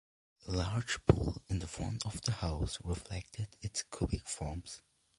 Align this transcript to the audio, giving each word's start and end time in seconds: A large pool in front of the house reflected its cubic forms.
A 0.47 0.51
large 0.51 1.05
pool 1.05 1.43
in 1.47 1.59
front 1.61 2.07
of 2.07 2.21
the 2.23 2.31
house 2.31 2.79
reflected 2.83 3.49
its 3.61 3.83
cubic 3.83 4.27
forms. 4.27 4.81